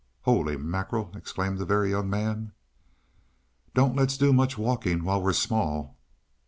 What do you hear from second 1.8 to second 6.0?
Young Man. "Don't let's do much walking while we're small."